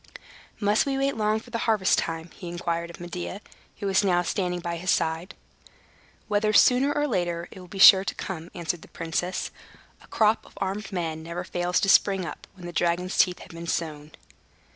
"Must 0.59 0.87
we 0.87 0.97
wait 0.97 1.15
long 1.15 1.39
for 1.39 1.55
harvest 1.55 1.99
time?" 1.99 2.31
he 2.33 2.47
inquired 2.47 2.89
of 2.89 2.99
Medea, 2.99 3.39
who 3.77 3.85
was 3.85 4.03
now 4.03 4.23
standing 4.23 4.59
by 4.59 4.77
his 4.77 4.89
side. 4.89 5.35
"Whether 6.27 6.53
sooner 6.53 6.91
or 6.91 7.05
later, 7.05 7.47
it 7.51 7.59
will 7.59 7.67
be 7.67 7.77
sure 7.77 8.03
to 8.05 8.15
come," 8.15 8.49
answered 8.55 8.81
the 8.81 8.87
princess. 8.87 9.51
"A 10.01 10.07
crop 10.07 10.43
of 10.43 10.53
armed 10.59 10.91
men 10.91 11.21
never 11.21 11.43
fails 11.43 11.79
to 11.81 11.89
spring 11.89 12.25
up, 12.25 12.47
when 12.55 12.65
the 12.65 12.73
dragon's 12.73 13.15
teeth 13.15 13.37
have 13.41 13.49
been 13.49 13.67
sown." 13.67 14.13